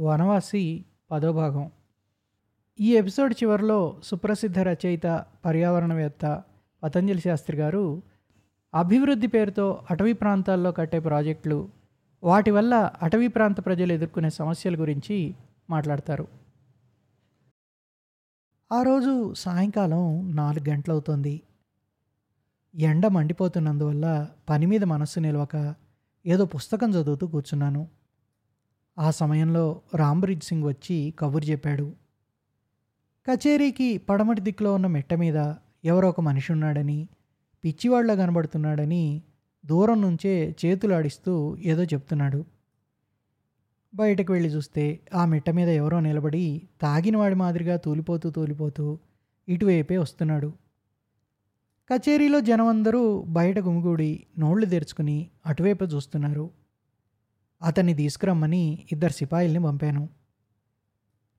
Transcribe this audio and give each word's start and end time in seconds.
వనవాసి 0.00 0.84
పదో 1.10 1.32
భాగం. 1.32 1.70
ఈ 2.80 2.94
ఎపిసోడ్ 2.94 3.34
చివరిలో 3.42 4.00
సుప్రసిద్ధ 4.04 4.58
రచయిత 4.58 5.24
పర్యావరణవేత్త 5.44 6.42
పతంజలి 6.82 7.20
శాస్త్రి 7.20 7.56
గారు 7.56 8.02
అభివృద్ధి 8.74 9.26
పేరుతో 9.26 9.82
అటవీ 9.90 10.12
ప్రాంతాల్లో 10.12 10.72
కట్టే 10.72 10.98
ప్రాజెక్టులు 10.98 11.68
వాటి 12.22 12.50
వల్ల 12.50 12.90
అటవీ 13.02 13.28
ప్రాంత 13.28 13.66
ప్రజలు 13.66 13.92
ఎదుర్కొనే 13.92 14.30
సమస్యల 14.30 14.80
గురించి 14.80 15.34
మాట్లాడతారు. 15.70 16.28
ఆ 18.72 18.82
రోజు 18.82 19.34
సాయంకాలం 19.34 20.36
నాలుగు 20.36 20.70
గంటలవుతోంది. 20.70 21.42
ఎండ 22.74 23.06
మండిపోతున్నందువల్ల 23.06 24.28
పని 24.48 24.66
మీద 24.66 24.84
మనస్సు 24.84 25.20
నిలవక 25.20 25.74
ఏదో 26.26 26.44
పుస్తకం 26.44 26.90
చదువుతూ 26.90 27.26
కూర్చున్నాను. 27.26 27.99
ఆ 29.00 29.10
సమయంలో 29.10 29.80
రాంబ్రిడ్జ్ 29.94 30.44
సింగ్ 30.44 30.64
వచ్చి 30.64 31.14
కబురు 31.18 31.44
చెప్పాడు. 31.44 31.92
కచేరీకి 33.28 33.98
పడమటి 33.98 34.40
దిక్కులో 34.40 34.74
ఉన్న 34.74 34.86
మెట్ట 34.86 35.14
మీద 35.14 35.54
ఎవరో 35.84 36.08
ఒక 36.08 36.20
మనిషి 36.20 36.52
ఉన్నాడని 36.52 37.08
పిచ్చివాళ్ళ 37.64 38.14
కనబడుతున్నాడని 38.14 39.22
దూరం 39.66 40.00
నుంచే 40.00 40.56
చేతులు 40.64 40.94
ఆడిస్తూ 40.94 41.56
ఏదో 41.56 41.84
చెప్తున్నాడు. 41.84 42.44
బయటకు 43.94 44.32
వెళ్ళి 44.32 44.50
చూస్తే 44.50 45.00
ఆ 45.14 45.24
మిట్ట 45.24 45.50
మీద 45.50 45.68
ఎవరో 45.68 46.00
నిలబడి 46.00 46.68
తాగినవాడి 46.82 47.34
మాదిరిగా 47.34 47.76
తూలిపోతూ 47.76 48.30
తూలిపోతూ 48.30 48.98
ఇటువైపే 49.48 49.96
వస్తున్నాడు. 49.96 50.52
కచేరీలో 51.92 52.40
జనం 52.40 52.66
అందరూ 52.66 53.22
బయట 53.22 53.58
గుమిగూడి 53.58 54.26
నోళ్ళు 54.38 54.66
తెరుచుకుని 54.66 55.30
అటువైపు 55.46 55.84
చూస్తున్నారు. 55.84 56.59
అతన్ని 57.62 57.94
తీసుకురమ్మని 57.94 58.86
ఇద్దరు 58.92 59.12
సిపాయిల్ని 59.12 59.62
పంపాను. 59.62 60.08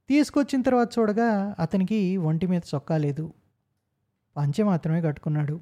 తీసుకొచ్చిన 0.09 0.61
తర్వాత 0.61 0.89
చూడగా 0.99 1.55
అతనికి 1.59 2.17
ఒంటి 2.17 2.47
మీద 2.47 2.61
చొక్కా 2.75 2.97
లేదు. 2.97 3.33
పంచె 4.37 4.63
మాత్రమే 4.63 5.01
కట్టుకున్నాడు. 5.01 5.61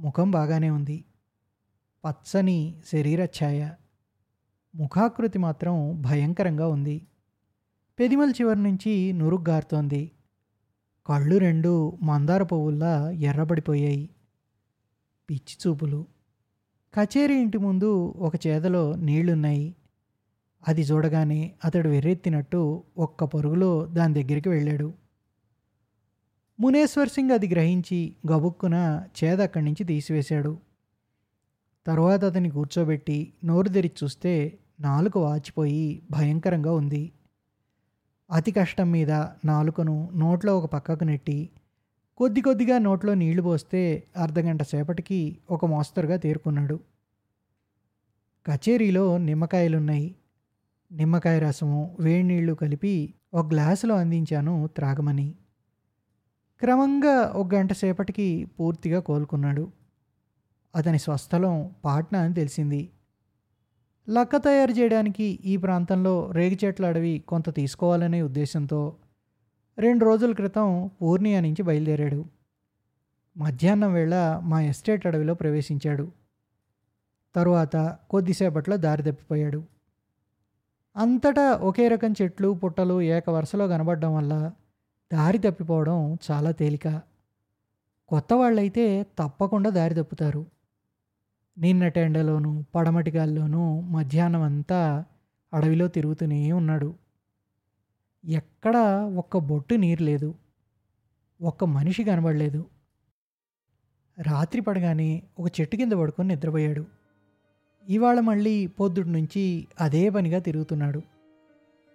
ముఖం 0.00 0.30
బాగానే 0.30 0.70
ఉంది. 0.70 1.04
పచ్చని 2.04 2.82
శరీర 2.86 3.24
ఛాయ. 3.24 3.70
ముఖాకృతి 4.74 5.38
మాత్రం 5.38 6.00
భయంకరంగా 6.00 6.68
ఉంది. 6.68 7.06
పెదిమల 7.98 8.30
చివరి 8.30 8.62
నుంచి 8.62 9.12
నురుగ్గారుతోంది. 9.12 10.12
కళ్ళు 11.06 11.36
రెండు 11.36 11.98
మందార 12.02 12.42
పువ్వుల్లా 12.42 13.10
ఎర్రబడిపోయాయి. 13.10 14.10
పిచ్చి 15.30 15.56
చూపులు. 15.66 16.06
కచేరీ 16.94 17.34
ఇంటి 17.34 17.58
ముందు 17.58 18.14
ఒక 18.16 18.46
చేదలో 18.46 18.94
నీళ్ళున్నాయి. 18.94 19.74
అది 20.68 20.82
చూడగానే 20.82 21.52
అతడు 21.64 21.88
వెర్రెత్తినట్టు 21.88 22.82
ఒక్క 22.98 23.24
పరుగులో 23.24 23.86
దాని 23.86 24.22
దగ్గరికి 24.22 24.48
వెళ్ళాడు. 24.48 24.92
మునేశ్వర్ 26.60 27.08
సింగ్ 27.08 27.30
అది 27.30 27.48
గ్రహించి 27.48 28.14
గబుక్కున 28.32 29.06
చేద 29.24 29.40
అక్కడి 29.40 29.64
నుంచి 29.64 29.84
తీసివేశాడు. 29.84 30.58
తరువాత 31.86 32.24
అతన్ని 32.24 32.50
కూర్చోబెట్టి 32.50 33.32
నోరు 33.44 33.68
తెరిచి 33.68 33.92
చూస్తే 34.04 34.58
నాలుక 34.80 35.18
వాచిపోయి 35.18 36.02
భయంకరంగా 36.10 36.72
ఉంది. 36.72 37.12
అతి 38.30 38.52
కష్టం 38.52 38.90
మీద 38.90 39.10
నాలుకను 39.44 40.10
నోట్లో 40.14 40.58
ఒక 40.58 40.72
పక్కకు 40.72 41.04
నెట్టి 41.04 41.50
కొద్ది 42.20 42.40
కొద్దిగా 42.40 42.78
నోట్లో 42.78 43.14
నీళ్ళు 43.14 43.42
పోస్తే 43.42 44.02
అర్ధగంట 44.16 44.62
సేపటికి 44.62 45.38
ఒక 45.50 45.64
మోస్తరుగా 45.64 46.16
తేరుకున్నాడు. 46.16 46.80
కచేరీలో 48.46 49.18
నిమ్మకాయలున్నాయి. 49.18 50.14
నిమ్మకాయ 50.92 51.38
రసము 51.38 51.96
వేడి 52.00 52.22
నీళ్ళు 52.22 52.52
కలిపి 52.52 53.14
ఒక 53.34 53.46
గ్లాసులో 53.46 53.94
అందించాను 53.96 54.68
త్రాగమని. 54.76 55.34
క్రమంగా 56.60 57.32
ఒక 57.36 57.54
గంట 57.54 57.72
సేపటికి 57.72 58.44
పూర్తిగా 58.44 59.00
కోలుకున్నాడు. 59.00 59.72
అతని 60.76 60.98
స్వస్థలం 60.98 61.70
పాట్నా 61.84 62.20
అని 62.20 62.34
తెలిసింది. 62.34 62.90
లక్క 64.10 64.36
తయారు 64.36 64.72
చేయడానికి 64.72 65.24
ఈ 65.24 65.56
ప్రాంతంలో 65.56 66.30
రేగి 66.30 66.58
చెట్ల 66.64 66.86
అడవి 66.86 67.24
కొంత 67.28 67.54
తీసుకోవాలనే 67.54 68.22
ఉద్దేశంతో 68.22 68.96
రెండు 69.80 70.04
రోజుల 70.04 70.32
క్రితం 70.32 70.90
పూర్ణియా 71.02 71.40
నుంచి 71.40 71.62
బయలుదేరాడు. 71.62 72.24
మధ్యాహ్నం 73.36 73.92
వేళ 73.92 74.40
మా 74.42 74.60
ఎస్టేట్ 74.60 75.06
అడవిలో 75.06 75.34
ప్రవేశించాడు. 75.34 76.12
తరువాత 77.34 77.98
కొద్దిసేపట్లో 78.10 78.76
దారి 78.76 79.02
తప్పిపోయాడు. 79.02 79.64
అంతటా 80.96 81.52
ఒకే 81.52 81.88
రకం 81.88 82.14
చెట్లు 82.22 82.54
పుట్టలు 82.54 83.02
ఏక 83.02 83.30
వరుసలో 83.30 83.68
కనబడడం 83.68 84.14
వల్ల 84.14 84.52
దారి 85.12 85.38
తప్పిపోవడం 85.38 86.18
చాలా 86.30 86.50
తేలిక. 86.50 87.00
కొత్త 88.08 88.32
వాళ్ళైతే 88.32 89.02
తప్పకుండా 89.02 89.70
దారి 89.70 89.94
తప్పుతారు. 89.94 90.46
నిన్నటి 91.58 92.00
ఎండలోనూ 92.00 92.64
పడమటి 92.74 93.10
గాల్లోనూ 93.10 93.80
మధ్యాహ్నం 93.80 94.42
అంతా 94.42 95.04
అడవిలో 95.54 95.88
తిరుగుతూనే 95.88 96.52
ఉన్నాడు. 96.52 96.94
ఎక్కడ 98.24 98.76
ఒక్క 99.16 99.36
బొట్టు 99.38 99.74
నీరు 99.74 100.02
లేదు 100.02 100.34
ఒక్క 101.42 101.64
మనిషి 101.64 102.04
కనబడలేదు. 102.04 102.64
రాత్రి 104.18 104.60
పడగానే 104.60 105.22
ఒక 105.38 105.60
చెట్టు 105.60 105.76
కింద 105.76 105.92
పడుకొని 105.92 106.28
నిద్రపోయాడు. 106.28 106.86
ఇవాళ 107.88 108.20
మళ్ళీ 108.20 108.66
పొద్దుటి 108.66 109.08
నుంచి 109.08 109.68
అదే 109.80 110.10
పనిగా 110.10 110.38
తిరుగుతున్నాడు. 110.38 111.02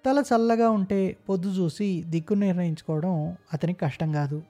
తల 0.06 0.20
చల్లగా 0.20 0.70
ఉంటే 0.70 1.18
పొద్దు 1.30 1.48
చూసి 1.50 2.04
దిక్కు 2.08 2.34
నిర్ణయించుకోవడం 2.34 3.38
అతనికి 3.54 3.80
కష్టం 3.80 4.12
కాదు. 4.12 4.44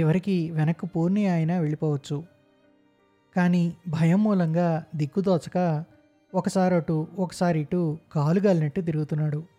చివరికి 0.00 0.50
వెనక్కు 0.50 0.86
పూర్ణి 0.86 1.28
ఆయన 1.28 1.58
వెళ్ళిపోవచ్చు. 1.58 2.24
కానీ 3.36 3.76
భయం 3.88 4.24
మూలంగా 4.24 4.84
దిక్కు 4.96 5.20
తోచక 5.20 5.84
ఒకసారి 6.34 6.74
అటు 6.74 7.06
ఒకసారి 7.18 7.60
ఇటు 7.60 7.98
కాలుగాలినట్టు 8.12 8.80
తిరుగుతున్నాడు. 8.80 9.57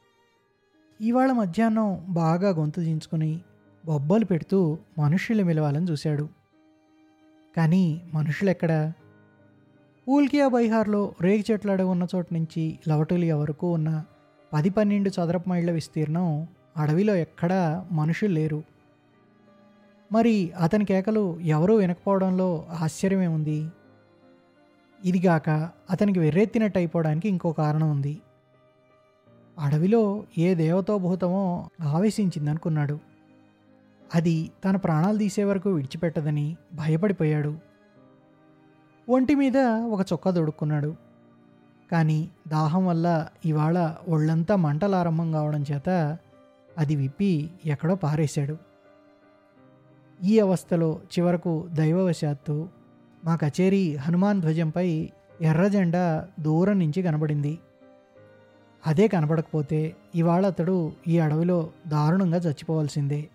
ఇవాళ 1.02 1.32
మధ్యాహ్నం 1.32 2.06
బాగా 2.10 2.50
గొంతు 2.50 2.80
దించుకుని 2.80 3.42
బొబ్బలు 3.86 4.26
పెడుతూ 4.26 4.78
మనుషులు 5.00 5.44
మిలవాలని 5.44 5.92
చూశాడు. 5.92 6.30
కానీ 7.58 8.02
మనుషులెక్కడా? 8.14 8.94
ఊల్కియా 10.10 10.48
బైహార్లో 10.48 11.12
రేగి 11.22 11.46
చెట్ల 11.52 11.72
అడవి 11.72 11.88
ఉన్న 11.88 12.08
చోటు 12.16 12.34
నుంచి 12.34 12.80
లవటులియా 12.88 13.38
వరకు 13.38 13.74
ఉన్న 13.74 14.04
పది 14.54 14.70
పన్నెండు 14.70 15.10
చదరపు 15.10 15.50
మైళ్ళ 15.50 15.72
విస్తీర్ణం 15.72 16.48
అడవిలో 16.78 17.16
ఎక్కడా 17.16 17.86
మనుషులు 17.92 18.34
లేరు. 18.34 18.64
మరి 20.12 20.52
అతని 20.52 20.86
కేకలు 20.86 21.40
ఎవరూ 21.40 21.76
వినకపోవడంలో 21.76 22.66
ఆశ్చర్యమే 22.80 23.28
ఉంది 23.28 23.66
ఇదిగాక 25.06 25.70
అతనికి 25.90 26.20
వెర్రెత్తినట్టు 26.20 26.80
అయిపోవడానికి 26.80 27.30
ఇంకో 27.30 27.52
కారణం 27.52 27.92
ఉంది. 27.92 28.22
అడవిలో 29.60 30.24
ఏ 30.38 30.56
దేవతోభూతమో 30.56 31.70
ఆవేశించిందనుకున్నాడు. 31.82 33.00
అది 34.16 34.52
తన 34.66 34.76
ప్రాణాలు 34.76 35.18
తీసే 35.18 35.44
వరకు 35.44 35.70
విడిచిపెట్టదని 35.70 36.58
భయపడిపోయాడు. 36.74 37.56
ఒంటి 39.10 39.36
మీద 39.36 39.58
ఒక 39.92 40.06
చొక్కా 40.14 40.32
దొడుక్కున్నాడు. 40.32 40.96
కానీ 41.92 42.30
దాహం 42.48 42.86
వల్ల 42.86 43.28
ఇవాళ 43.46 43.96
ఒళ్ళంతా 44.10 44.56
మంటలారంభం 44.56 45.32
కావడం 45.32 45.66
చేత 45.72 46.18
అది 46.78 46.96
విప్పి 46.96 47.50
ఎక్కడో 47.66 47.96
పారేశాడు. 47.96 48.58
ఈ 50.24 50.40
అవస్థలో 50.40 51.00
చివరకు 51.06 51.68
దైవవశాత్తు 51.74 52.68
మా 53.26 53.36
కచేరీ 53.36 53.96
హనుమాన్ 53.96 54.42
ధ్వజంపై 54.42 55.10
ఎర్ర 55.42 55.68
జెండా 55.68 56.28
దూరం 56.40 56.80
నుంచి 56.80 57.02
కనబడింది. 57.02 57.60
అదే 58.88 59.08
కనబడకపోతే 59.08 59.96
ఇవాళ 60.16 60.48
అతడు 60.48 60.92
ఈ 61.08 61.20
అడవిలో 61.20 61.70
దారుణంగా 61.88 62.38
చచ్చిపోవాల్సిందే. 62.38 63.30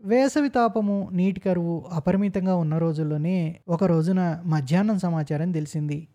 వేసవి 0.00 0.48
తాపము 0.48 1.08
నీటి 1.12 1.40
కరువు 1.40 1.84
అపరిమితంగా 1.92 2.56
ఉన్న 2.56 2.78
రోజుల్లోనే 2.78 3.60
ఒక 3.68 3.84
రోజున 3.84 4.42
మధ్యాహ్నం 4.46 4.98
సమాచారం 4.98 5.52
తెలిసింది. 5.52 6.08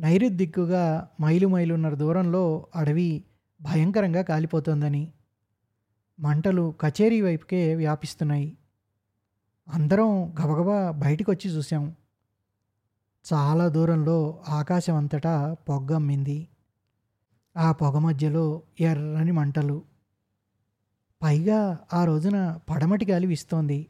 నైరుద్దిక్కుగా 0.00 1.08
మైలు 1.22 1.48
మైలున్నర 1.48 1.94
దూరంలో 1.94 2.66
అడవి 2.76 3.24
భయంకరంగా 3.62 4.22
కాలిపోతోందని. 4.22 5.12
మంటలు 6.20 6.74
కచేరీ 6.80 7.20
వైపుకే 7.20 7.74
వ్యాపిస్తున్నాయి. 7.74 8.56
అందరం 9.68 10.24
గబగబా 10.24 10.90
బయటకొచ్చి 10.90 11.50
చూసాం 11.50 11.94
చాలా 13.32 13.68
దూరంలో 13.68 14.38
ఆకాశం 14.48 14.94
అంతటా 14.94 15.56
పొగ్గమ్మింది 15.68 16.48
ఆ 17.56 17.72
పొగ 17.72 17.98
మధ్యలో 17.98 18.62
ఎర్రని 18.80 19.32
మంటలు. 19.32 19.82
పైగా 21.22 21.78
ఆ 21.92 22.04
రోజున 22.04 22.58
పడమటి 22.70 23.04
గాలి 23.04 23.26
వీస్తోంది. 23.26 23.86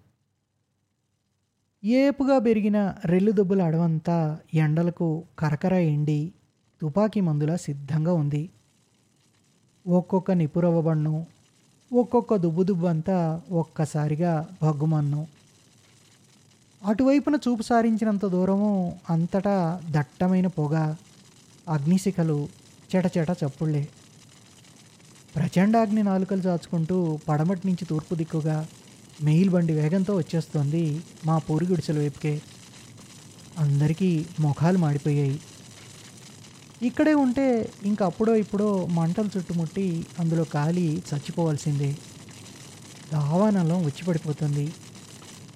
ఏపుగా 1.85 2.39
పెరిగిన 2.39 2.95
రెల్లు 3.05 3.33
దుబ్బుల 3.33 3.63
అడవంతా 3.63 4.39
ఎండలకు 4.55 5.25
కరకర 5.39 5.75
ఎండి 5.75 6.33
తుపాకీ 6.81 7.21
మందులా 7.21 7.57
సిద్ధంగా 7.57 8.13
ఉంది. 8.13 8.51
ఒక్కొక్క 9.89 10.31
నిపురవ్వబన్ను 10.31 11.27
ఒక్కొక్క 11.93 12.37
దుబ్బు 12.37 12.63
దుబ్బు 12.63 12.87
అంతా 12.87 13.43
ఒక్కసారిగా 13.51 14.49
భగ్గుమన్ను. 14.63 15.27
అటువైపున 16.85 17.37
చూపు 17.37 17.63
సారించినంత 17.63 18.27
దూరము 18.27 19.01
అంతటా 19.11 19.81
దట్టమైన 19.91 20.47
పొగ 20.47 20.95
అగ్నిశిఖలు 21.69 22.49
చెటచెట 22.97 23.31
చప్పుళ్ళే. 23.31 23.89
ప్రచండాగ్ని 25.37 26.03
నాలుకలు 26.03 26.41
చాచుకుంటూ 26.41 27.19
పడమటి 27.29 27.67
నుంచి 27.67 27.85
తూర్పు 27.85 28.15
దిక్కుగా 28.15 28.67
మెయిల్ 29.23 29.51
బండి 29.51 29.73
వేగంతో 29.73 30.17
వచ్చేస్తోంది 30.17 31.01
మా 31.27 31.39
పూరి 31.39 31.67
గుడిసెల 31.67 31.99
వైపుకే. 31.99 32.43
అందరికీ 33.59 34.27
ముఖాలు 34.41 34.79
మాడిపోయాయి. 34.79 35.41
ఇక్కడే 36.83 37.15
ఉంటే 37.15 37.73
ఇంక 37.85 38.03
అప్పుడో 38.03 38.37
ఇప్పుడో 38.37 38.87
మంటలు 38.87 39.31
చుట్టుముట్టి 39.37 40.07
అందులో 40.19 40.45
కాలి 40.45 40.89
చచ్చిపోవాల్సిందే. 40.99 41.97
దావానలం 43.13 43.81
వచ్చి 43.85 44.05
పడిపోతుంది. 44.05 44.73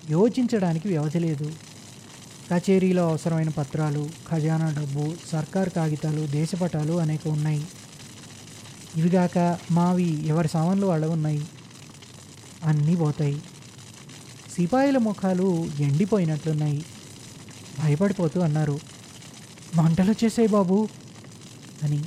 యోచించడానికి 0.09 0.89
వ్యవధి 0.89 1.19
లేదు. 1.19 1.49
కచేరీలో 2.51 3.09
అవసరమైన 3.09 3.49
పత్రాలు 3.49 4.11
ఖజానా 4.27 4.71
డబ్బు 4.71 5.17
సర్కార్ 5.31 5.69
కాగితాలు 5.69 6.27
దేశపటాలు 6.27 7.01
అనేక 7.01 7.27
ఉన్నాయి. 7.27 7.65
ఇవిగాక 8.95 9.39
మావి 9.71 10.27
ఎవరి 10.27 10.49
సామాన్లు 10.49 10.87
వాళ్ళ 10.87 11.07
ఉన్నాయి 11.07 11.43
అన్నీ 12.63 12.97
పోతాయి. 12.97 13.39
సిపాయిల 14.51 14.99
ముఖాలు 14.99 15.49
ఎండిపోయినట్లున్నాయి. 15.81 16.81
భయపడిపోతూ 17.79 18.41
అన్నారు. 18.41 18.77
మంటలు 19.75 20.11
వచ్చేసాయి 20.11 20.49
బాబు! 20.49 20.79
అని. 21.83 22.01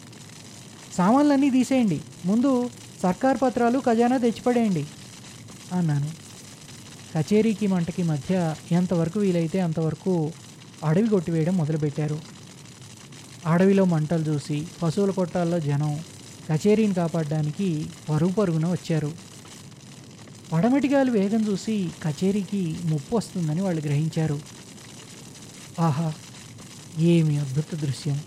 సామాన్లన్నీ 0.91 1.49
తీసేయండి. 1.49 1.99
ముందు 2.25 2.51
సర్కార్ 3.01 3.37
పత్రాలు 3.41 3.79
ఖజానా 3.79 4.17
తెచ్చిపడేయండి. 4.17 4.83
అన్నాను. 5.71 6.20
కచేరీకి 7.15 7.67
మంటకి 7.67 8.03
మధ్య 8.03 8.55
ఎంతవరకు 8.71 9.19
వీలైతే 9.19 9.59
అంతవరకు 9.59 10.33
అడవి 10.83 11.09
కొట్టివేయడం 11.09 11.57
మొదలుపెట్టారు. 11.57 12.19
అడవిలో 13.45 13.85
మంటలు 13.85 14.21
చూసి 14.21 14.67
పశువుల 14.81 15.11
కొట్టాల్లో 15.11 15.59
జనం 15.59 16.03
కచేరీని 16.49 16.93
కాపాడడానికి 16.93 17.89
పరుగు 18.09 18.31
పరుగున 18.31 18.65
వచ్చారు. 18.65 19.11
పడమటి 20.53 20.87
గాలి 20.87 21.11
వేగం 21.11 21.47
చూసి 21.47 21.89
కచేరీకి 22.03 22.77
ముప్పు 22.85 23.15
వస్తుందని 23.15 23.61
వాళ్ళు 23.61 23.81
గ్రహించారు. 23.81 24.39
ఆహా 25.79 26.13
ఏమి 26.99 27.37
అద్భుత 27.37 27.75
దృశ్యం. 27.75 28.21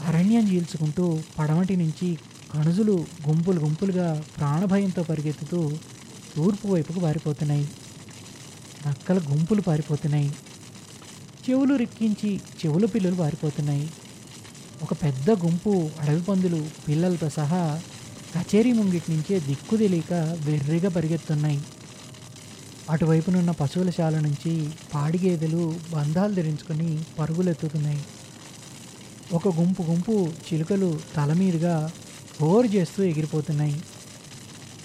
అరణ్యం 0.00 0.52
చీల్చుకుంటూ 0.52 1.22
పడమటి 1.38 1.76
నుంచి 1.76 2.18
కణుజులు 2.54 3.06
గుంపులు 3.28 3.60
గుంపులుగా 3.60 4.24
ప్రాణభయంతో 4.36 5.02
పరిగెత్తుతూ 5.02 5.70
తూర్పు 6.34 6.68
వైపుకు 6.68 7.00
పారిపోతున్నాయి 7.00 7.68
నక్కల 8.86 9.18
గుంపులు 9.18 9.60
పారిపోతున్నాయి. 9.60 10.32
చెవులు 11.44 11.74
రిక్కించి 11.74 12.36
చెవుల 12.36 12.84
పిల్లలు 12.84 13.14
పారిపోతున్నాయి. 13.14 13.90
ఒక 14.82 14.92
పెద్ద 14.92 15.30
గుంపు 15.30 15.90
అడవి 16.00 16.22
పందులు 16.22 16.66
పిల్లలతో 16.88 17.28
సహా 17.28 17.80
కచేరీ 18.36 18.72
ముంగిటి 18.72 19.12
నుంచే 19.12 19.40
దిక్కు 19.40 19.76
తెలియక 19.76 20.12
వెర్రిగా 20.40 20.88
పరిగెత్తున్నాయి. 20.88 21.60
అటువైపునున్న 22.90 23.50
పశువుల 23.50 23.90
శాల 23.90 24.18
నుంచి 24.18 24.70
పాడి 24.94 25.18
గేదెలు 25.18 25.74
బంధాలు 25.92 26.34
ధరించుకొని 26.34 27.04
పరుగులెత్తుతున్నాయి. 27.18 28.04
ఒక 29.32 29.48
గుంపు 29.48 29.82
గుంపు 29.82 30.32
చిలుకలు 30.46 31.00
తల 31.16 31.32
మీదుగా 31.32 31.90
హోరు 32.40 32.66
చేస్తూ 32.66 33.02
ఎగిరిపోతున్నాయి. 33.02 33.82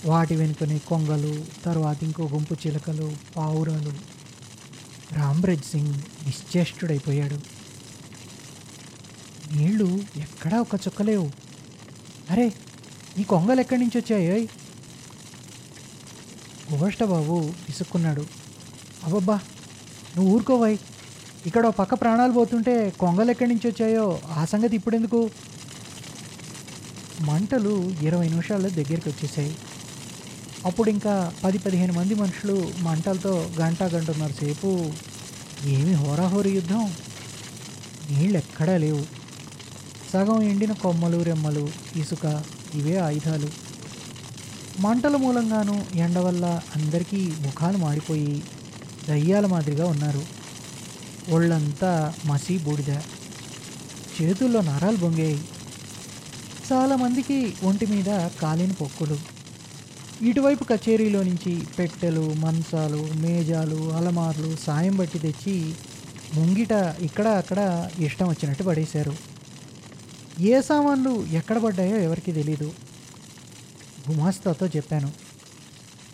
వాటి 0.05 0.35
వెనుకనే 0.35 0.77
కొంగలు 0.77 1.45
తర్వాత 1.65 2.03
ఇంకో 2.03 2.23
గుంపు 2.23 2.53
చిలుకలు 2.53 3.15
పావురాలు. 3.35 3.93
రామ్బ్రెడ్ 5.11 5.61
సింగ్ 5.61 5.93
నిశ్చేష్టుడైపోయాడు. 6.25 7.39
నీళ్ళు 9.51 9.99
ఎక్కడా 10.15 10.61
ఒక 10.61 10.75
చుక్కలేవు 10.75 11.31
అరే 12.29 12.53
ఈ 13.17 13.23
కొంగలు 13.23 13.61
ఎక్కడి 13.61 13.81
నుంచి 13.81 13.97
వచ్చాయి? 13.97 14.49
గోష్టబాబు 16.73 17.37
విసుక్కున్నాడు. 17.39 18.25
అబ్బబ్బా 19.03 19.39
నువ్వు 20.15 20.35
ఊరుకోవాయి 20.35 20.79
ఇక్కడ 21.45 21.65
ఓ 21.65 21.71
పక్క 21.71 21.93
ప్రాణాలు 21.93 22.31
పోతుంటే 22.31 22.89
కొంగలు 22.99 23.31
ఎక్కడి 23.31 23.49
నుంచి 23.49 23.67
వచ్చాయో 23.67 24.21
ఆ 24.31 24.45
సంగతి 24.45 24.75
ఇప్పుడెందుకు? 24.75 25.29
మంటలు 27.21 27.91
ఇరవై 28.01 28.29
నిమిషాల్లో 28.29 28.69
దగ్గరికి 28.69 29.09
వచ్చేసాయి 29.09 29.57
అప్పుడు 30.67 30.89
ఇంకా 30.89 31.33
పది 31.43 31.57
పదిహేను 31.57 31.93
మంది 31.93 32.15
మనుషులు 32.15 32.71
మంటలతో 32.79 33.51
గంట 33.59 33.83
గంటన్నర 33.83 34.31
సేపు 34.31 34.91
ఏమి 35.65 35.93
హోరాహోరీ 35.93 36.51
యుద్ధం? 36.51 36.95
నీళ్ళు 38.09 38.37
ఎక్కడా 38.37 38.77
లేవు. 38.77 39.03
సగం 40.13 40.41
ఎండిన 40.41 40.73
కొమ్మలు 40.73 41.23
రెమ్మలు 41.23 41.69
ఇసుక 41.95 42.43
ఇవే 42.75 42.97
ఆయుధాలు. 42.97 43.49
మంటల 44.79 45.15
మూలంగాను 45.15 45.85
ఎండ 45.95 46.17
వల్ల 46.17 46.61
అందరికీ 46.75 47.33
ముఖాలు 47.41 47.77
మాడిపోయి 47.77 48.43
దయ్యాల 49.07 49.45
మాదిరిగా 49.45 49.87
ఉన్నారు. 49.87 50.23
ఒళ్ళంతా 51.29 52.13
మసి 52.25 52.57
బూడిద. 52.57 52.89
చేతుల్లో 54.17 54.61
నరాలు 54.61 54.97
బొంగాయి. 54.97 55.39
చాలామందికి 56.71 57.53
ఒంటి 57.63 57.85
మీద 57.85 58.29
కాలిన 58.41 58.71
పొక్కులు. 58.71 59.36
ఇటువైపు 60.21 60.63
కచేరీలో 60.63 61.23
నుంచి 61.23 61.67
పెట్టెలు 61.79 62.33
మంచాలు 62.33 63.09
మేజాలు 63.15 63.91
అలమార్లు 63.93 64.55
సాయం 64.55 64.97
బట్టి 64.97 65.19
తెచ్చి 65.19 65.73
ముంగిట 66.33 66.71
ఇక్కడ 66.99 67.27
అక్కడ 67.27 67.89
ఇష్టం 67.99 68.29
వచ్చినట్టు 68.29 68.63
పడేశారు. 68.63 69.13
ఏ 70.39 70.61
సామాన్లు 70.61 71.25
ఎక్కడ 71.25 71.57
పడ్డాయో 71.57 71.97
ఎవరికి 71.97 72.31
తెలీదు. 72.31 72.73
గుమాస్తాతో 74.11 74.67
చెప్పాను. 74.67 75.07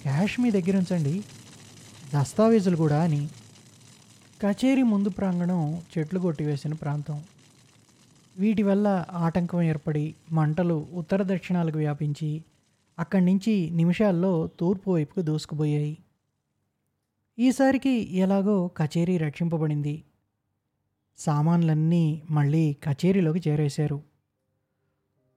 క్యాష్ 0.01 0.39
మీ 0.39 0.51
దగ్గర 0.51 0.77
ఉంచండి. 0.77 1.23
దస్తావేజులు 2.15 2.75
కూడా 2.75 3.03
అని. 3.03 3.29
కచేరీ 4.41 4.83
ముందు 4.83 5.09
ప్రాంగణం 5.09 5.81
చెట్లు 5.97 6.19
కొట్టివేసిన 6.19 6.73
ప్రాంతం. 6.73 7.23
వీటి 8.37 8.63
వల్ల 8.63 9.05
ఆటంకం 9.13 9.61
ఏర్పడి 9.61 10.15
మంటలు 10.31 10.87
ఉత్తర 10.93 11.23
దక్షిణాలకు 11.23 11.77
వ్యాపించి 11.77 12.41
అక్కడి 12.99 13.25
నుంచి 13.25 13.69
నిమిషాల్లో 13.69 14.47
తూర్పు 14.47 14.91
వైపుకు 14.91 15.21
దూసుకుపోయాయి. 15.21 15.97
ఈసారికి 17.39 18.15
ఎలాగో 18.17 18.67
కచేరీ 18.67 19.17
రక్షింపబడింది. 19.17 20.03
సామాన్లన్నీ 21.17 22.21
మళ్ళీ 22.31 22.73
కచేరీలోకి 22.73 23.49
చేరేశారు. 23.49 24.01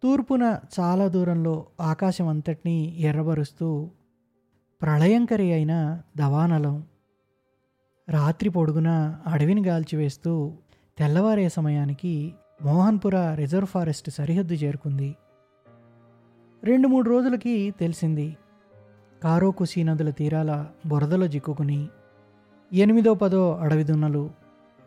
తూర్పున 0.02 0.58
చాలా 0.80 1.08
దూరంలో 1.08 1.66
ఆకాశం 1.80 2.28
అంతటినీ 2.28 2.96
ఎర్రబరుస్తూ 2.98 3.90
ప్రళయంకరి 4.82 5.52
అయిన 5.52 6.02
దవానలం 6.16 6.86
రాత్రి 8.08 8.50
పొడుగున 8.50 8.88
అడవిని 9.26 9.64
గాల్చివేస్తూ 9.64 10.56
తెల్లవారే 10.98 11.48
సమయానికి 11.48 12.34
మోహన్పుర 12.62 13.34
రిజర్వ్ 13.34 13.66
ఫారెస్ట్ 13.66 14.10
సరిహద్దు 14.10 14.54
చేరుకుంది. 14.54 15.16
రెండు 16.64 16.88
మూడు 16.88 17.10
రోజులకి 17.10 17.70
తెలిసింది. 17.70 18.36
కారోకుసీ 19.25 19.82
నదుల 19.82 20.10
తీరాల 20.10 20.66
బురదలో 20.86 21.26
చిక్కుకుని 21.26 21.88
ఎనిమిదో 22.72 23.14
పదో 23.14 23.54
అడవిదున్నలు 23.54 24.30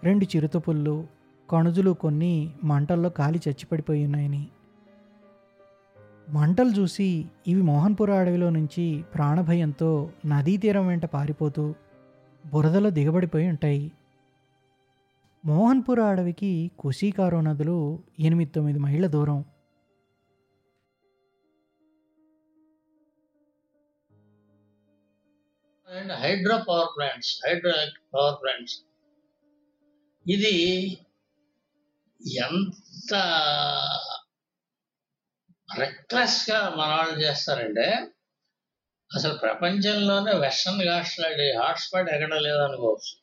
రెండు 0.04 0.26
చిరుతపుళ్ళు 0.26 1.08
కణుజులు 1.50 1.92
కొన్ని 1.92 2.52
మంటల్లో 2.64 3.10
కాలి 3.10 3.42
చచ్చిపడిపోయి 3.50 4.06
ఉన్నాయని. 4.06 4.48
మంటలు 6.30 6.70
చూసి 6.70 7.26
ఇవి 7.48 7.62
మోహన్పుర 7.62 8.12
అడవిలో 8.12 8.50
నుంచి 8.50 9.04
ప్రాణభయంతో 9.16 10.10
నదీ 10.26 10.58
తీరం 10.58 10.88
వెంట 10.88 11.06
పారిపోతూ 11.06 11.74
బురదలో 12.54 12.90
దిగబడిపోయి 12.90 13.50
ఉంటాయి. 13.50 13.92
మోహన్పుర 15.46 16.02
అడవికి 16.02 16.72
కుషీకారో 16.80 17.42
నదులు 17.42 18.00
ఎనిమిది 18.20 18.52
తొమ్మిది 18.56 18.80
మైళ్ళ 18.80 19.08
దూరం. 19.08 19.46
And 25.98 26.12
hydro 26.14 26.58
power 26.58 26.88
plants 26.98 27.42
hydro 27.46 27.72
power 28.14 28.38
plants. 28.44 28.76
ఇది 30.26 30.56
ఎంత 32.22 33.14
రెక్లెస్గా 35.80 36.70
మన 36.70 36.88
వాళ్ళు 36.88 37.20
చేస్తారంటే 37.20 37.88
అసలు 39.16 39.38
ప్రపంచంలోనే 39.38 40.32
వెస్టర్న్ 40.40 40.82
ఘాట్స్ 40.82 41.20
లాంటి 41.20 41.46
హాట్స్పాట్ 41.58 42.10
ఎక్కడ 42.10 42.34
లేదనుకోవచ్చు. 42.38 43.14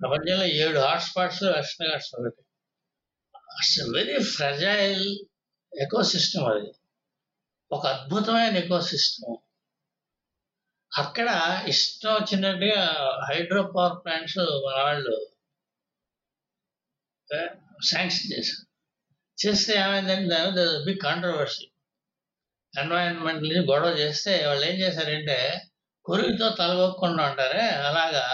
ప్రపంచంలో 0.00 0.46
ఏడు 0.46 0.78
హాట్స్పాట్స్ 0.78 1.42
వెస్టర్న్ 1.42 1.90
ఘాట్స్ 1.92 2.14
ఒకటి. 2.20 2.42
వెరీ 3.96 4.22
ఫ్రెజైల్ 4.22 5.06
ఎకోసిస్టమ్ 5.72 6.44
అది. 6.44 6.72
ఒక 7.72 7.86
అద్భుతమైన 7.86 8.56
ఎకోసిస్టమ్ 8.56 9.36
అక్కడ 11.02 11.28
ఇష్టం 11.68 12.12
వచ్చినట్టుగా 12.14 12.82
హైడ్రో 13.28 13.62
పవర్ 13.76 13.96
ప్లాంట్స్ 14.04 14.38
మన 14.66 14.76
వాళ్ళు 14.84 15.14
శాంక్షన్ 17.90 18.30
చేశారు. 18.32 18.64
చేస్తే 19.38 19.72
ఏమైందంటే 19.74 20.28
దాని 20.34 20.84
బిగ్ 20.84 21.02
కాంట్రవర్సీ 21.02 21.66
ఎన్వైరన్మెంట్ 22.74 23.44
గొడవ 23.70 23.90
చేస్తే 24.02 24.32
వాళ్ళు 24.46 24.64
ఏం 24.66 24.76
చేశారంటే 24.76 25.38
కొరికితో 26.06 26.48
తలగొక్కకుండా 26.58 27.22
ఉంటారే 27.30 27.64
అలాగా 27.88 28.24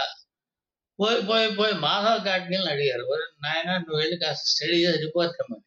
పోయి 0.99 1.21
పోయి 1.21 1.47
పోయి 1.55 1.73
మాధవ్ 1.85 2.21
గాడ్గిల్ని 2.27 2.69
అడిగారు. 2.71 3.05
నాయన 3.43 3.69
నువ్వు 3.77 3.99
వెళ్ళి 4.01 4.17
కాస్త 4.17 4.45
స్టడీ 4.51 4.77
చేసి 4.85 4.99
రిపోర్ట్ 5.05 5.35
ఇమ్మని 5.41 5.63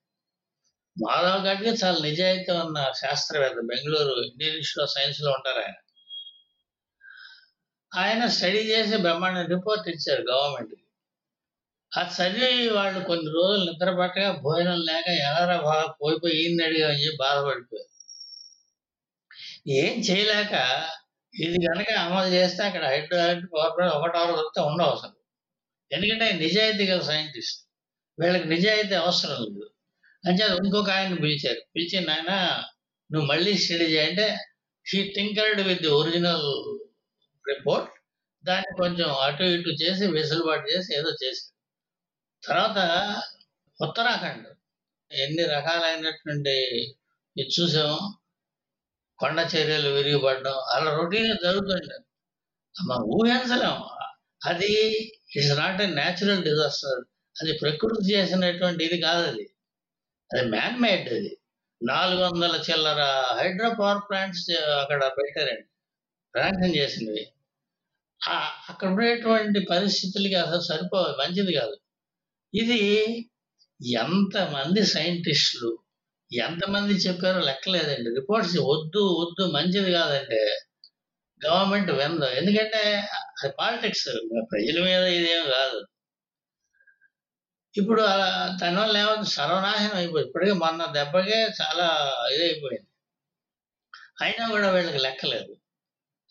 మాధవ్ 0.97 1.45
గాడ్గిల్ 1.47 1.77
చాలా 1.85 1.99
నిజాయితీ 2.03 2.53
ఉన్న 2.53 2.79
శాస్త్రవేత్త 3.01 3.61
బెంగళూరు 3.73 4.15
ఇండియన్ 4.31 4.57
ఇన్స్టిట్యూట్ 4.57 4.85
ఆఫ్ 4.87 4.95
సైన్స్లో 4.99 5.31
ఉంటారు 5.33 5.61
ఆయన. 5.65 5.77
ఆయన 7.97 8.27
స్టడీ 8.27 8.59
చేసి 8.59 8.97
బ్రహ్మాండ 8.97 9.39
రిపోర్ట్ 9.39 9.89
ఇచ్చారు 9.89 10.25
గవర్నమెంట్కి 10.31 10.83
చదివి 12.21 12.69
వాళ్ళు 12.69 13.05
కొన్ని 13.05 13.33
రోజులు 13.33 13.71
నిద్రపట్టగా 13.71 14.33
భోజనం 14.33 14.81
లేక 14.81 15.09
ఎలారా 15.09 15.57
బాగా 15.63 15.95
పోయిపోయి 16.03 16.35
పోయి 16.35 16.65
అడిగా 16.65 16.89
అని 16.89 17.05
చెప్పి 17.05 17.17
బాధపడిపోయారు. 17.21 17.91
ఏం 19.69 20.01
చేయలేక 20.01 20.55
ఇది 21.41 21.59
కనుక 21.67 21.93
అమలు 21.93 22.29
చేస్తే 22.35 22.65
అక్కడ 22.65 22.85
హైడ్రో 22.87 23.19
ఎలక్ట్రిక్ 23.19 23.53
పవర్ 23.55 23.77
ప్లాంట్ 23.77 23.95
ఒకటో 23.95 24.33
వస్తే 24.33 24.61
ఉండవు 24.61 24.91
అసలు. 24.91 25.13
ఎందుకంటే 25.93 26.25
ఆయన 26.25 26.37
నిజాయితీ 26.37 26.87
గల 26.87 27.01
సైంటిస్ట్. 27.01 27.69
వీళ్ళకి 28.21 28.49
నిజాయితీ 28.49 28.95
అవసరం 28.95 29.37
లేదు. 29.43 29.71
అంటే 30.27 30.47
ఇంకొక 30.65 30.91
ఆయన 30.91 31.15
పిలిచారు. 31.15 31.61
పిలిచి 31.77 32.07
నాయన 32.07 32.65
నువ్వు 33.13 33.27
మళ్ళీ 33.27 33.59
స్టడీ 33.59 33.85
చేయంటే 33.85 34.37
he 34.95 35.13
tinkered 35.17 35.61
with 35.61 35.83
the 35.83 35.89
original 35.89 36.88
report 37.49 37.91
దాన్ని 38.47 38.77
కొంచెం 38.77 39.15
అటు 39.15 39.43
ఇటు 39.43 39.69
చేసి 39.69 40.07
వెసులుబాటు 40.07 40.67
చేసి 40.69 40.97
ఏదో 40.97 41.11
చేశారు. 41.11 41.59
తర్వాత 42.47 42.79
ఉత్తరాఖండ్ 43.85 44.49
ఎన్ని 45.13 45.45
రకాలైనటువంటి 45.45 46.51
ఇది 47.37 47.49
చూసాం 47.61 48.15
కొండ 49.19 49.49
చర్యలు 49.57 49.89
విరిగిపడడం 49.89 50.53
అలా 50.53 50.97
రొటీన్ 50.97 51.37
జరుగుతుంది 51.43 51.95
మనం 52.89 53.03
ఊహించలేము. 53.03 53.91
అది 54.47 54.73
it's 55.37 55.59
not 55.59 55.83
a 55.83 55.87
natural 55.87 56.43
disaster. 56.43 57.05
అది 57.43 57.59
ప్రకృతి 57.59 58.15
చేసినటువంటి 58.15 58.85
ఇది 58.85 59.01
కాదు 59.01 59.27
అది. 59.27 59.51
అది 60.33 60.51
మ్యాన్ 60.51 60.81
మేడ్ 60.81 61.13
అది. 61.13 61.39
నాలుగు 61.87 62.25
వందల 62.25 62.65
చిల్లర 62.71 63.01
హైడ్రో 63.39 63.71
పవర్ 63.71 64.03
ప్లాంట్స్ 64.11 64.51
అక్కడ 64.51 65.07
పెట్టారండి. 65.07 65.69
ప్రాంతం 66.35 66.77
చేసినవి. 66.77 67.33
అక్కడ 68.69 68.89
ఉండేటువంటి 68.89 69.61
పరిస్థితులకి 69.71 70.35
అసలు 70.35 70.61
సరిపో 70.61 71.01
మంచిది 71.21 71.53
కాదు. 71.53 71.77
ఇది 72.55 72.79
ఎంతమంది 73.99 74.87
సైంటిస్టులు 74.87 75.79
ఎంతమంది 76.31 76.95
చెప్పారో 76.95 77.41
లెక్కలేదండి. 77.41 78.11
రిపోర్ట్స్ 78.21 78.57
వద్దు 78.73 79.03
వద్దు 79.21 79.53
మంచిది 79.53 79.93
కాదంటే 79.93 80.41
గవర్నమెంట్ 81.47 81.91
విందు 81.91 82.25
ఎందుకంటే 82.25 82.83
అది 83.39 83.53
పాలిటిక్స్. 83.59 84.09
ప్రజల 84.53 84.85
మీద 84.85 85.03
ఇదేం 85.19 85.45
కాదు. 85.51 85.79
ఇప్పుడు 87.75 88.03
అలా 88.03 88.27
వల్ల 88.83 88.97
ఏమైంది? 88.97 89.31
సర్వనాశనం 89.31 89.97
అయిపోయింది. 89.97 90.29
ఇప్పటికే 90.29 90.53
మొన్న 90.53 90.85
దెబ్బకే 90.97 91.41
చాలా 91.61 91.87
ఇదైపోయింది. 92.35 92.89
అయినా 94.23 94.49
కూడా 94.49 94.71
వీళ్ళకి 94.71 94.99
లెక్కలేదు. 94.99 95.53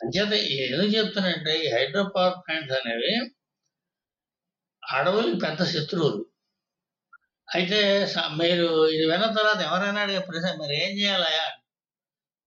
అంచేత 0.01 0.33
ఎందుకు 0.65 0.89
చెప్తున్నానంటే 0.97 1.53
ఈ 1.59 1.67
హైడ్రో 1.71 2.03
పవర్ 2.03 2.33
ప్లాంట్స్ 2.33 2.73
అనేవి 2.77 3.13
అడవులు 4.83 5.35
పెద్ద 5.39 5.63
శత్రువులు. 5.63 6.19
అయితే 7.47 7.79
మీరు 8.37 8.87
ఇది 8.87 9.05
విన్న 9.11 9.25
తర్వాత 9.25 9.59
ఎవరైనా 9.61 10.01
అడిగే 10.01 10.19
ప్రశ్న 10.19 10.49
మీరు 10.61 10.71
ఏం 10.71 10.91
చేయాలయా 10.99 11.45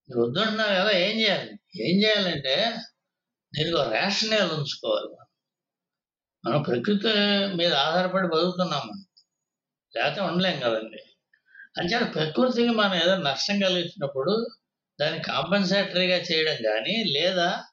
మీరు 0.09 0.19
వద్దంటున్నారు 0.21 0.75
కదా 0.81 0.91
ఏం 0.91 1.13
చేయాలి? 1.21 1.51
ఏం 1.87 1.95
చేయాలంటే 2.03 2.55
దీనికి 3.53 3.75
ఒక 3.75 3.87
రేషనల్ 3.93 4.51
ఉంచుకోవాలి 4.51 5.07
మనం. 5.07 5.27
మనం 6.43 6.61
ప్రకృతి 6.61 7.11
మీద 7.57 7.73
ఆధారపడి 7.73 8.27
బతుకుతున్నాం 8.27 8.83
మనం. 8.87 9.05
లేకపోతే 9.95 10.21
ఉండలేం 10.21 10.59
కదండి. 10.59 11.01
అంచేత 11.79 12.15
ప్రకృతికి 12.15 12.69
మనం 12.69 12.95
ఏదో 12.95 13.15
నష్టం 13.17 13.59
కలిగించినప్పుడు 13.59 14.33
దాన్ని 15.01 15.23
కాంపన్సేటరీగా 15.23 16.17
చేయడం 16.17 16.57
కానీ 16.71 17.03
లేదా 17.03 17.63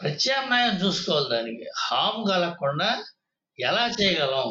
ప్రత్యామ్నాయం 0.00 0.74
చూసుకోవాలి 0.84 1.30
దానికి. 1.30 1.70
హామ్ 1.78 2.24
కలగకుండా 2.28 3.04
ఎలా 3.58 3.90
చేయగలం? 4.00 4.48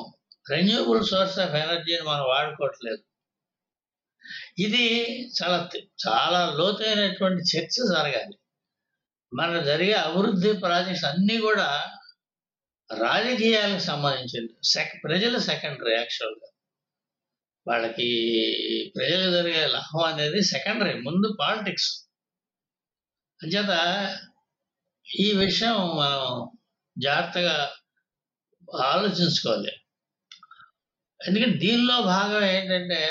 రెన్యూబుల్ 0.49 1.05
సోర్స్ 1.05 1.39
ఆఫ్ 1.39 1.55
ఎనర్జీని 1.55 2.03
మనం 2.03 2.25
వాడుకోవట్లేదు. 2.27 3.03
ఇది 4.59 4.85
చాలా 5.37 5.69
చాలా 6.07 6.53
లోతైనటువంటి 6.53 7.41
చర్చ 7.43 7.75
జరగాలి. 7.95 8.37
మన 9.33 9.61
జరిగే 9.61 9.93
అభివృద్ధి 9.93 10.53
ప్రాజెక్ట్స్ 10.53 11.05
అన్నీ 11.05 11.37
కూడా 11.37 11.91
రాజకీయాలకు 12.97 13.79
సంబంధించింది. 13.79 14.53
సెక 14.63 14.91
ప్రజలు 15.03 15.39
సెకండరీ 15.39 15.93
యాక్చువల్గా 15.95 16.49
వాళ్ళకి 17.67 18.07
ప్రజలు 18.95 19.27
జరిగే 19.31 19.67
లాభం 19.67 20.03
అనేది 20.03 20.43
సెకండరీ 20.43 20.93
ముందు 21.01 21.27
పాలిటిక్స్ 21.39 21.89
అంచేత 23.43 23.73
ఈ 25.07 25.33
విషయం 25.33 25.77
మనం 25.97 26.51
జాగ్రత్తగా 26.97 27.55
ఆలోచించుకోవాలి. 28.83 29.73
ఎందుకంటే 31.27 31.57
దీనిలో 31.57 32.01
భాగం 32.01 32.43
ఏంటంటే 32.45 33.01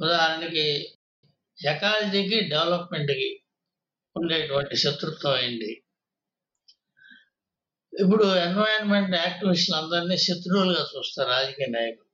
ఉదాహరణకి 0.00 0.66
ఎకాలజీకి 1.58 2.38
డెవలప్మెంట్కి 2.48 3.28
ఉండేటువంటి 4.16 4.76
శత్రుత్వం 4.76 5.36
ఏంటి? 5.36 5.70
ఇప్పుడు 7.92 8.26
ఎన్వైరన్మెంట్ 8.36 9.14
యాక్టివిస్టులు 9.16 9.76
అందరినీ 9.76 10.16
శత్రువులుగా 10.16 10.82
చూస్తారు 10.92 11.28
రాజకీయ 11.28 11.66
నాయకులు. 11.66 12.11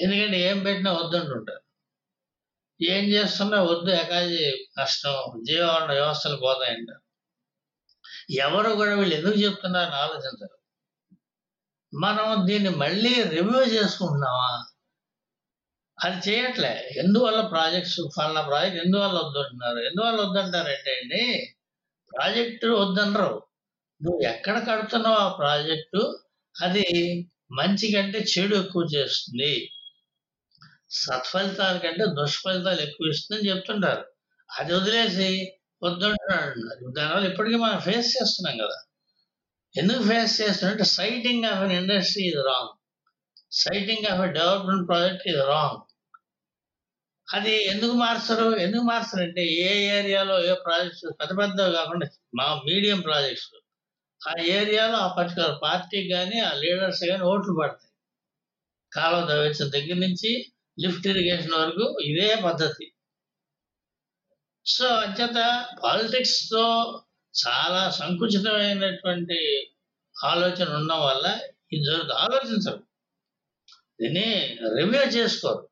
ఎందుకంటే 0.00 0.38
ఏం 0.40 0.58
పెట్టినా 0.58 0.92
వద్దంటుంటారు 0.92 1.62
ఏం 2.80 3.04
చేస్తున్నా 3.04 3.62
వద్దు 3.62 3.90
ఎకాజీ 3.90 4.44
కష్టం 4.80 5.16
జీవన 5.46 5.92
వ్యవస్థలు 5.92 6.36
పోతాయంట. 6.36 6.90
ఎవరు 8.40 8.70
కూడా 8.70 8.94
వీళ్ళు 8.94 9.14
ఎందుకు 9.14 9.38
చెప్తున్నారని 9.38 9.96
ఆలోచించరు. 9.96 10.56
మనం 11.92 12.46
దీన్ని 12.46 12.70
మళ్ళీ 12.70 13.22
రివ్యూ 13.22 13.62
చేసుకుంటున్నామా? 13.62 14.50
అది 15.98 16.30
చేయట్లే. 16.30 16.90
ఎందువల్ల 16.96 17.40
ప్రాజెక్ట్స్ 17.46 18.00
ఫలానా 18.16 18.42
ప్రాజెక్ట్ 18.42 18.78
ఎందువల్ల 18.84 19.18
వద్దంటున్నారు 19.18 19.78
ఎందువల్ల 19.78 20.20
వద్దంటారంటే 20.20 20.92
అండి 21.02 21.24
ప్రాజెక్టు 22.10 22.66
వద్దనరు. 22.66 23.32
నువ్వు 24.00 24.20
ఎక్కడ 24.22 24.56
కడుతున్నావు 24.68 25.16
ఆ 25.16 25.28
ప్రాజెక్టు 25.32 26.00
అది 26.56 26.86
మంచి 27.52 27.86
కంటే 27.92 28.18
చెడు 28.32 28.56
ఎక్కువ 28.56 28.82
చేస్తుంది. 28.94 29.52
సత్ఫలితాల 30.90 31.78
కంటే 31.78 32.04
దుష్ఫలితాలు 32.18 32.80
ఎక్కువ 32.80 33.08
ఇస్తుందని 33.08 33.48
చెప్తుంటారు. 33.48 34.04
అది 34.50 34.74
వదిలేసి 34.74 35.28
వద్దంటున్నాడు. 35.82 36.92
దానివల్ల 36.96 37.26
ఇప్పటికీ 37.26 37.56
మనం 37.56 37.78
ఫేస్ 37.80 38.08
చేస్తున్నాం 38.16 38.56
కదా. 38.58 38.78
ఎందుకు 39.74 40.02
ఫేస్ 40.02 40.42
చేస్తున్నామంటే 40.42 40.84
సైటింగ్ 40.84 41.44
ఆఫ్ 41.44 41.60
అన్ 41.62 41.72
ఇండస్ట్రీ 41.72 42.22
ఇది 42.22 42.42
wrong 42.42 42.72
siting 43.52 44.06
of 44.06 44.20
a 44.20 44.32
development 44.32 44.88
project 44.88 45.28
ఇది 45.28 45.44
రాంగ్ 45.44 45.78
అది 47.28 47.64
ఎందుకు 47.64 47.92
మార్చరు? 47.92 48.56
ఎందుకు 48.56 48.82
మార్చరు 48.82 49.22
అంటే 49.22 49.42
ఏ 49.46 49.98
ఏరియాలో 49.98 50.36
ఏ 50.44 50.54
ప్రాజెక్ట్స్ 50.54 51.04
పెద్ద 51.20 51.32
పెద్దవి 51.38 51.72
కాకుండా 51.72 52.06
మా 52.34 52.54
మీడియం 52.54 53.00
ప్రాజెక్ట్స్ 53.00 53.48
ఆ 54.20 54.32
ఏరియాలో 54.42 54.96
ఆ 54.96 55.08
పర్టికులర్ 55.18 55.62
పార్టీకి 55.62 56.08
కానీ 56.12 56.40
ఆ 56.40 56.52
లీడర్స్ 56.52 57.00
కానీ 57.10 57.22
ఓట్లు 57.22 57.52
పడతాయి. 57.60 57.92
కాలువ 58.92 59.20
తవ్వించిన 59.28 59.68
దగ్గర 59.70 59.98
నుంచి 60.06 60.30
లిఫ్ట్ 60.82 61.06
ఇరిగేషన్ 61.06 61.54
వరకు 61.54 61.98
ఇదే 62.00 62.36
పద్ధతి. 62.36 62.86
సో 64.66 64.86
అంచేత 64.86 65.68
పాలిటిక్స్తో 65.84 66.64
చాలా 67.34 67.90
సంకుచితమైనటువంటి 67.90 69.38
ఆలోచన 70.24 70.68
ఉండడం 70.74 71.00
వల్ల 71.00 71.26
ఇది 71.72 71.84
జరుగుతుంది 71.84 72.12
ఆలోచించరు. 72.12 72.82
దీన్ని 74.00 74.58
రివ్యూ 74.76 75.02
చేసుకోరు. 75.02 75.68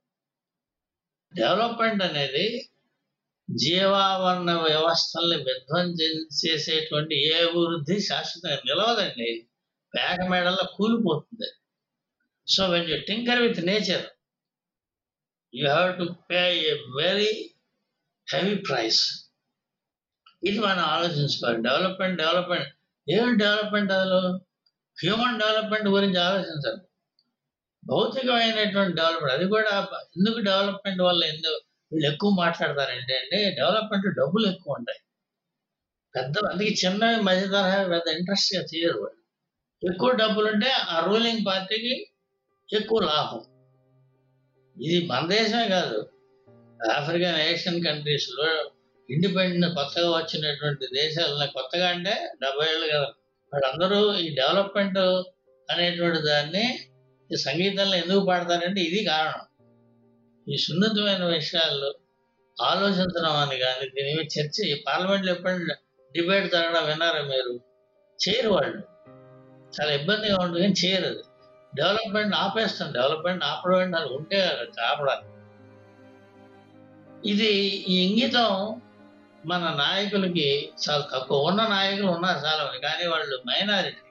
డెవలప్మెంట్ 1.34 2.02
అనేది 2.02 2.68
జీవావరణ 3.48 4.52
వ్యవస్థల్ని 4.52 5.36
విధ్వంసం 5.36 6.14
చేసేటువంటి 6.46 7.14
ఏ 7.28 7.34
అభివృద్ధి 7.46 8.00
శాశ్వతంగా 8.00 8.56
నిలవదండి. 8.56 9.48
పేక 9.94 10.28
మేడల్లో 10.30 10.64
కూలిపోతుంది. 10.76 11.48
So 12.46 12.66
when 12.68 12.90
you 12.90 12.96
tinker 13.08 13.38
with 13.38 13.60
nature 13.66 14.06
you 15.55 15.69
have 15.75 15.90
to 15.99 16.05
pay 16.31 16.40
a 16.71 16.75
very 17.02 17.55
heavy 18.33 18.55
price 18.55 19.00
ఇది 20.43 20.59
మనం 20.59 20.85
ఆలోచించుకోవాలి. 20.95 21.62
డెవలప్మెంట్ 21.62 22.17
డెవలప్మెంట్ 22.17 22.69
ఏం 23.11 23.37
డెవలప్మెంట్ 23.37 23.93
అసలు 23.93 24.21
హ్యూమన్ 24.99 25.38
డెవలప్మెంట్ 25.38 25.88
గురించి 25.88 26.19
ఆలోచించాలి. 26.19 26.81
భౌతికమైనటువంటి 27.87 28.95
డెవలప్మెంట్ 28.97 29.35
అది 29.35 29.47
కూడా 29.49 29.73
ఎందుకు 30.17 30.38
డెవలప్మెంట్ 30.38 31.02
వల్ల 31.02 31.25
ఎందుకు 31.25 31.59
వీళ్ళు 31.93 32.12
ఎక్కువ 32.12 32.31
మాట్లాడతారు 32.31 32.90
ఏంటంటే 32.90 33.50
డెవలప్మెంట్ 33.50 34.09
డబ్బులు 34.21 34.47
ఎక్కువ 34.47 34.78
ఉంటాయి. 34.78 35.00
పెద్ద 36.14 36.35
అందుకే 36.50 36.71
చిన్నవి 36.71 37.23
మధ్య 37.23 37.47
తరహా 37.47 37.78
పెద్ద 37.88 38.09
ఇంట్రెస్ట్గా 38.09 38.62
చేయరు 38.62 38.99
వాళ్ళు. 38.99 39.21
ఎక్కువ 39.83 40.11
డబ్బులు 40.12 40.47
ఉంటే 40.47 40.71
ఆ 40.71 41.07
రూలింగ్ 41.07 41.47
పార్టీకి 41.47 41.95
ఎక్కువ 42.73 42.99
లాభం. 43.00 43.43
ఇది 44.82 45.06
మన 45.06 45.28
దేశమే 45.28 45.68
కాదు. 45.68 46.08
ఆఫ్రికన్ 46.97 47.40
ఏషియన్ 47.40 47.85
కంట్రీస్లో 47.85 48.70
ఇండిపెండెంట్ 49.11 49.75
కొత్తగా 49.75 50.11
వచ్చినటువంటి 50.11 50.87
దేశాలను 50.94 51.47
కొత్తగా 51.52 51.88
అంటే 51.88 52.11
డెబ్బై 52.42 52.66
ఏళ్ళు 52.66 52.87
కదా. 52.87 53.08
వాళ్ళందరూ 53.52 54.14
ఈ 54.14 54.35
డెవలప్మెంట్ 54.35 54.99
అనేటువంటి 55.68 56.18
దాన్ని 56.20 56.78
ఈ 57.32 57.37
సంగీతంలో 57.37 57.97
ఎందుకు 57.97 58.26
పాడతారంటే 58.26 58.80
ఇది 58.80 59.04
కారణం. 59.04 59.44
ఈ 60.52 60.56
సున్నితమైన 60.56 61.25
విషయాలు 61.25 61.94
ఆలోచించడం 62.62 63.37
అని 63.37 63.56
కానీ 63.56 63.88
దీని 63.88 64.16
మీద 64.16 64.26
చర్చ 64.38 64.66
ఈ 64.66 64.85
పార్లమెంట్లో 64.87 65.32
ఎప్పుడైనా 65.32 65.75
డిబేట్ 66.14 66.52
జరగడం 66.52 66.87
విన్నారా 66.87 67.23
మీరు? 67.23 67.61
చేయరు 68.23 68.50
వాళ్ళు. 68.50 68.78
చాలా 69.78 69.92
ఇబ్బందిగా 69.92 70.37
ఉంటుంది 70.40 70.61
కానీ 70.61 70.75
చేయరు 70.87 71.06
అది. 71.06 71.23
డెవలప్మెంట్ 71.78 72.35
ఆపేస్తాం 72.35 72.92
డెవలప్మెంట్ 72.92 73.44
ఆపడం 73.44 73.78
అంటే 73.78 73.97
అది 73.97 74.11
ఉంటే 74.14 74.38
ఆపడాలి 74.90 75.26
ఇది 77.30 77.52
ఈ 77.92 77.94
ఇంగితం 78.06 78.50
మన 79.47 79.64
నాయకులకి 79.78 80.49
చాలా 80.82 81.04
తక్కువ. 81.14 81.37
ఉన్న 81.40 81.61
నాయకులు 81.68 82.11
ఉన్నారు 82.11 82.40
చాలా 82.47 82.62
కానీ 82.82 83.04
వాళ్ళు 83.06 83.37
మైనారిటీ. 83.49 84.02